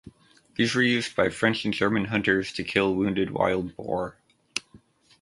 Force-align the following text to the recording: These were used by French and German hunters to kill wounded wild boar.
These 0.55 0.73
were 0.73 0.81
used 0.81 1.15
by 1.15 1.29
French 1.29 1.63
and 1.63 1.71
German 1.71 2.05
hunters 2.05 2.51
to 2.53 2.63
kill 2.63 2.95
wounded 2.95 3.29
wild 3.29 3.75
boar. 3.75 4.17